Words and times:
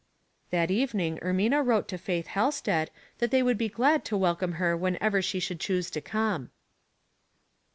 That 0.49 0.71
evening 0.71 1.19
Ermina 1.21 1.63
wrote 1.63 1.87
to 1.89 1.97
Faith 1.99 2.25
Halsted 2.29 2.89
that 3.19 3.29
they 3.29 3.43
would 3.43 3.55
be 3.59 3.69
glad 3.69 4.03
to 4.05 4.17
welcome 4.17 4.53
her 4.53 4.75
when 4.75 4.97
ever 4.99 5.21
she 5.21 5.39
should 5.39 5.59
choose 5.59 5.91
to 5.91 6.01
come. 6.01 6.49